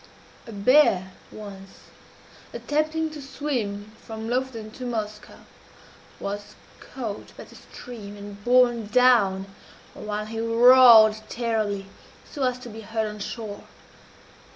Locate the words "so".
12.27-12.41